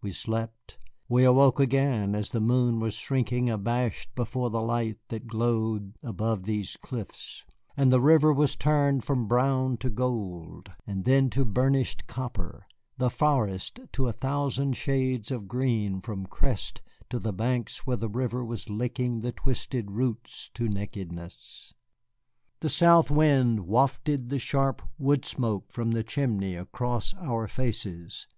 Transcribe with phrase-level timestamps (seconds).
[0.00, 0.78] We slept.
[1.08, 6.44] We awoke again as the moon was shrinking abashed before the light that glowed above
[6.44, 7.44] these cliffs,
[7.76, 12.68] and the river was turned from brown to gold and then to burnished copper,
[12.98, 16.80] the forest to a thousand shades of green from crest
[17.10, 21.74] to the banks where the river was licking the twisted roots to nakedness.
[22.60, 28.28] The south wind wafted the sharp wood smoke from the chimney across our faces.